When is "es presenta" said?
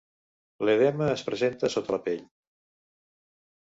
1.17-1.71